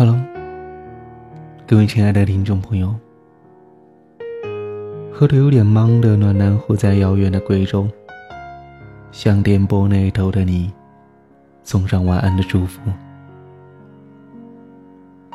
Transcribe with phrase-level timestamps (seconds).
[0.00, 0.18] Hello，
[1.66, 2.94] 各位亲爱的听众朋友，
[5.12, 7.86] 喝得有点懵的暖男活在遥远的贵州，
[9.12, 10.72] 向电波那头的你
[11.64, 12.80] 送上晚安的祝福。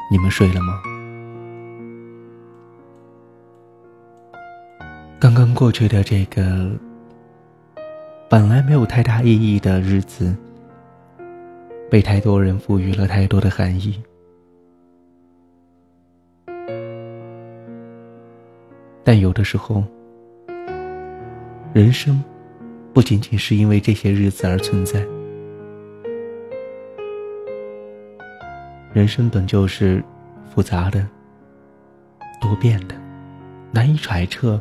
[0.09, 0.81] 你们睡了吗？
[5.19, 6.71] 刚刚过去的这个
[8.27, 10.35] 本来没有太大意义的日子，
[11.87, 14.01] 被太多人赋予了太多的含义。
[19.07, 19.83] 但有的时候，
[21.73, 22.23] 人生
[22.91, 24.99] 不仅仅是因为这些日子而存在。
[28.91, 30.03] 人生本就是
[30.49, 31.05] 复杂的、
[32.41, 32.95] 多变的、
[33.71, 34.59] 难以揣测、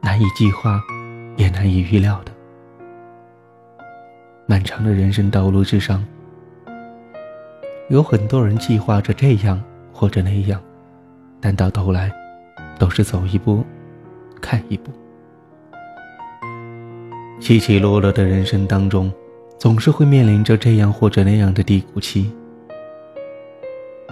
[0.00, 0.80] 难以计划，
[1.36, 2.30] 也难以预料的。
[4.46, 6.06] 漫长的人生道路之上，
[7.88, 9.60] 有很多人计划着这样
[9.92, 10.62] 或者那样，
[11.40, 12.12] 但到头来。
[12.78, 13.64] 都是走一步，
[14.40, 14.90] 看一步。
[17.40, 19.12] 起起落落的人生当中，
[19.58, 22.32] 总是会面临着这样或者那样的低谷期。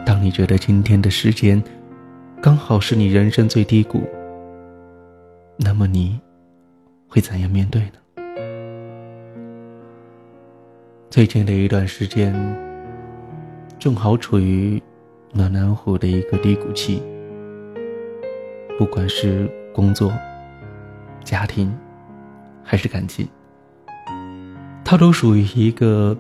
[0.05, 1.63] 当你觉得今天的时间，
[2.43, 4.03] 刚好是你人生最低谷，
[5.57, 6.21] 那么你
[7.09, 7.93] 会怎样面对呢？
[11.09, 12.35] 最近的一段时间，
[13.79, 14.83] 正好处于
[15.33, 17.03] 暖男虎的一个低谷期。
[18.77, 20.13] 不管是工作、
[21.23, 21.73] 家庭，
[22.65, 23.29] 还是感情，
[24.85, 26.17] 它都属于一个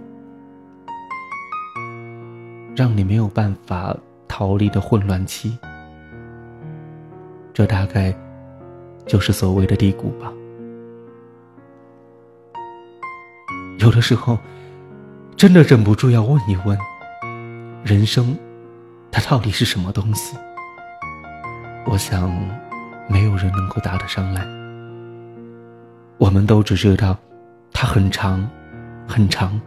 [2.76, 3.96] 让你没有办法
[4.28, 5.58] 逃离的混乱期。
[7.52, 8.14] 这大概
[9.04, 10.32] 就是所谓的低谷吧。
[13.78, 14.38] 有的时候，
[15.36, 16.78] 真的忍不住要问一问：
[17.84, 18.36] 人生，
[19.10, 20.36] 它到底是什么东西？
[21.86, 22.30] 我想，
[23.08, 24.44] 没有人能够答得上来。
[26.18, 27.16] 我们都只知道，
[27.72, 28.48] 它很长，
[29.06, 29.60] 很长，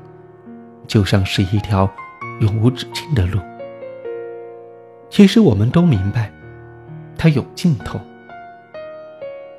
[0.87, 1.89] 就像是一条
[2.41, 3.39] 永无止境的路。
[5.09, 6.31] 其实我们都明白，
[7.17, 7.99] 它有尽头，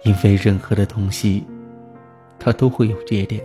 [0.03, 1.47] 因为任何的东西，
[2.39, 3.43] 它都会有节点。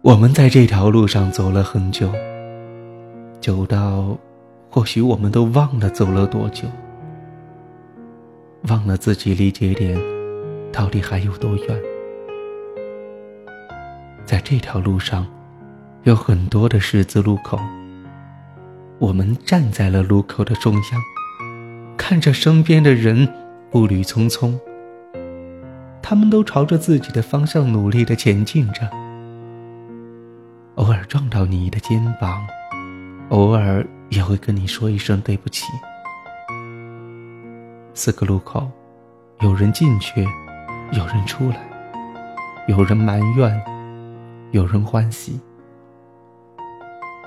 [0.00, 2.10] 我们在这条路上走了很久，
[3.40, 4.16] 久到。
[4.72, 6.68] 或许我们都忘了走了多久，
[8.68, 10.00] 忘了自己离节点
[10.72, 11.80] 到底还有多远。
[14.24, 15.26] 在这条路上，
[16.04, 17.58] 有很多的十字路口。
[19.00, 21.02] 我们站在了路口的中央，
[21.96, 23.26] 看着身边的人
[23.72, 24.56] 步履匆匆，
[26.00, 28.88] 他们都朝着自己的方向努力的前进着。
[30.76, 32.46] 偶尔撞到你的肩膀，
[33.30, 33.84] 偶尔。
[34.10, 35.64] 也会跟你说一声对不起。
[37.94, 38.70] 四个路口，
[39.40, 40.26] 有人进去，
[40.92, 41.56] 有人出来，
[42.66, 43.62] 有人埋怨，
[44.50, 45.40] 有人欢喜。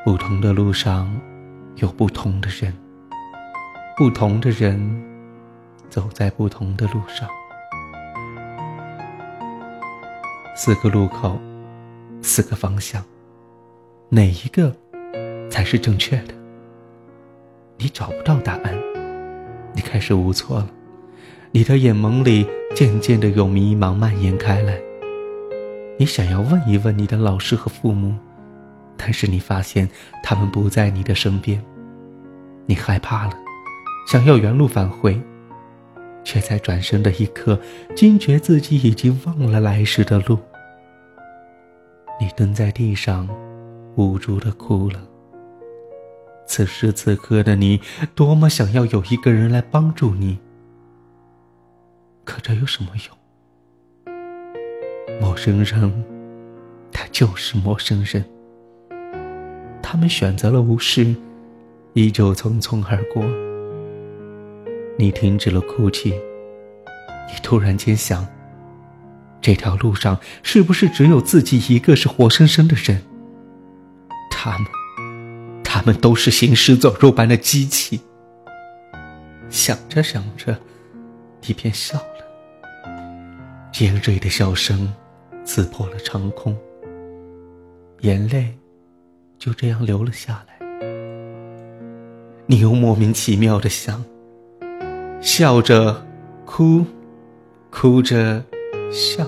[0.04, 1.10] 不同的路上，
[1.78, 2.74] 有不同的人，
[3.96, 4.78] 不同的人
[5.90, 7.28] 走在不同的路上。
[10.56, 11.40] 四个路口，
[12.22, 13.04] 四个方向，
[14.10, 14.76] 哪一个
[15.50, 16.43] 才是正确的？
[17.84, 18.74] 你找不到答案，
[19.74, 20.70] 你开始无措了，
[21.52, 24.80] 你的眼眸里渐渐的有迷茫蔓延开来。
[26.00, 28.16] 你想要问一问你的老师和父母，
[28.96, 29.90] 但是你发现
[30.24, 31.62] 他们不在你的身边，
[32.66, 33.34] 你害怕了，
[34.08, 35.20] 想要原路返回，
[36.24, 37.60] 却在转身的一刻
[37.94, 40.40] 惊觉自己已经忘了来时的路。
[42.18, 43.28] 你蹲在地上，
[43.98, 45.02] 无助的哭了。
[46.46, 47.81] 此时此刻的你，
[48.14, 50.40] 多么想要有一个人来帮助你。
[52.26, 53.18] 可这有什么用？
[55.20, 56.06] 陌生人，
[56.92, 58.24] 他就是陌生人。
[59.81, 61.16] 他们选择了无视，
[61.94, 63.24] 依旧匆匆而过。
[64.98, 68.28] 你停止了哭泣，你突然间想：
[69.42, 73.01] 这条路上是不是只有自己一个是活生生的人？
[74.30, 74.82] 他们。
[75.85, 78.01] 们都是行尸走肉般的机器。
[79.50, 80.57] 想着想着，
[81.41, 84.91] 你便笑了，尖锐的笑声
[85.45, 86.57] 刺破了长空，
[88.01, 88.57] 眼泪
[89.38, 90.53] 就这样流了下来。
[92.45, 94.03] 你又莫名其妙的想：
[95.21, 96.06] 笑着
[96.45, 96.85] 哭，
[97.69, 98.44] 哭着
[98.91, 99.25] 笑，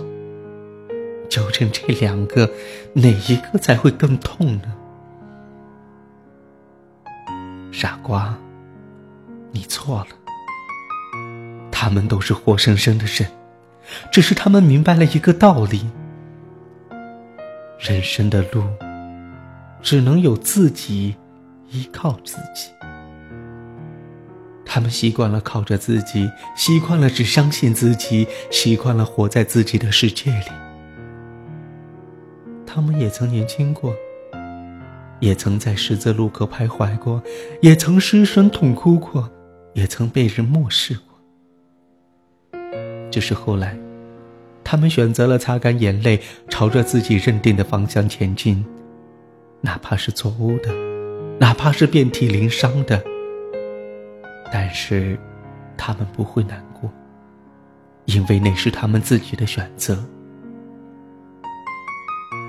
[1.29, 2.49] 究竟这两个
[2.93, 4.75] 哪一个才会更痛呢？
[7.77, 8.33] 傻瓜，
[9.51, 10.07] 你错了。
[11.69, 13.30] 他们都是活生生的人，
[14.10, 15.92] 只是他们明白了一个道理：
[17.77, 18.63] 人生的路，
[19.81, 21.18] 只能有自己
[21.69, 22.72] 依靠自己。
[24.66, 30.48] 他们习惯了靠着自己，习惯了只相信自己，习惯了活在自己的世界里。
[32.66, 33.94] 他们也曾年轻过，
[35.19, 37.21] 也曾在十字路口徘徊过，
[37.62, 39.31] 也曾失声痛哭过，
[39.73, 42.59] 也曾被人漠视过。
[43.09, 43.77] 只是后来，
[44.63, 48.65] 他们选择了擦干眼泪，朝着自己认定的方向前进，
[49.62, 50.73] 哪怕是错误的，
[51.39, 53.01] 哪怕是遍体鳞伤的。
[54.51, 55.17] 但是，
[55.77, 56.91] 他们不会难过，
[58.06, 60.03] 因为那是他们自己的选择。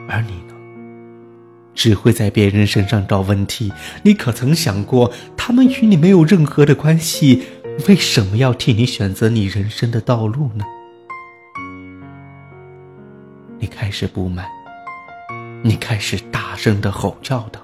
[0.09, 0.46] 而你？
[1.77, 3.71] 只会在别人身上找问题。
[4.03, 7.43] 你可曾想过，他们与你没有任何的关系？
[7.87, 10.65] 为什么要替你选择你人生的道路呢？
[13.59, 14.47] 你开始不满，
[15.63, 17.61] 你开始大声的吼叫道：“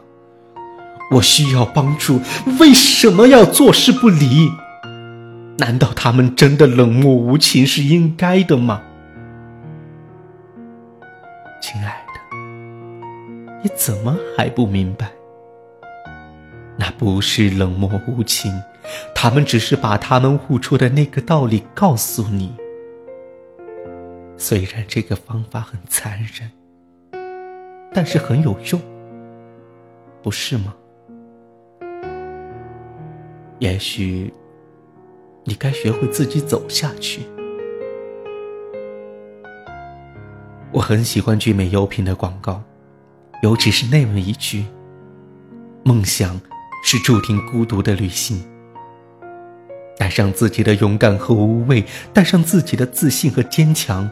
[1.12, 2.20] 我需要帮助，
[2.60, 4.52] 为什么要坐视不理？
[5.58, 8.82] 难道他们真的冷漠无情是应该的吗？”
[13.84, 15.10] 怎么还不明白？
[16.78, 18.52] 那不是冷漠无情。
[19.12, 22.54] 他们只是把他们悟出的那个道理告诉你。
[24.36, 26.48] 虽然这个方法很残忍，
[27.92, 28.80] 但是很有用，
[30.22, 30.72] 不是吗？
[33.58, 34.32] 也许
[35.42, 37.22] 你该学会自己走下去。
[40.70, 42.62] 我很喜欢聚美优品的广告，
[43.42, 44.64] 尤其是那么一句
[45.84, 46.40] ：“梦想
[46.84, 48.42] 是注定孤独的旅行。”
[49.98, 54.08] 带上自己的勇敢和无畏，带上自己的自信和坚强，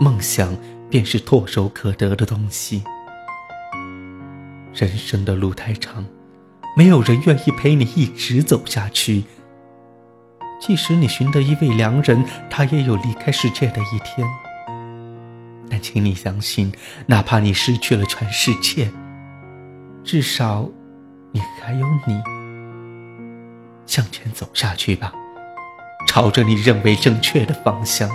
[0.00, 0.56] 梦想
[0.88, 2.82] 便是唾手可得的东西。
[4.72, 6.04] 人生的路太长，
[6.76, 9.24] 没有人愿意陪你一直走下去。
[10.60, 14.26] 即使你寻得一位良人，他也有离开世界的一天。
[15.68, 16.72] 但请你相信，
[17.06, 18.90] 哪怕你失去了全世界，
[20.04, 20.68] 至少，
[21.32, 22.20] 你还有你。
[23.86, 25.12] 向前走下去吧，
[26.08, 28.10] 朝着你认为正确的方向。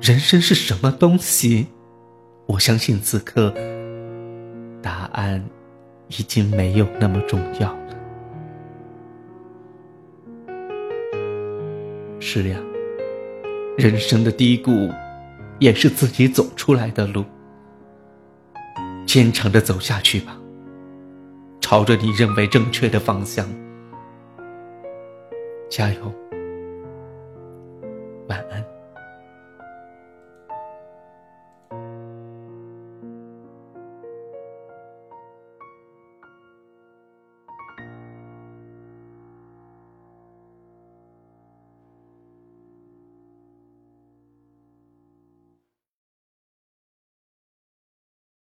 [0.00, 1.66] 人生是什么东西？
[2.46, 3.54] 我相信此刻
[4.82, 5.44] 答案
[6.08, 7.96] 已经没有那么重要了。
[12.18, 12.58] 是呀，
[13.76, 14.90] 人生的低谷
[15.60, 17.24] 也是自己走出来的路。
[19.06, 20.36] 坚强的走下去吧，
[21.60, 23.46] 朝着你认为正确的方向。
[25.68, 26.12] 加油，
[28.28, 28.69] 晚安。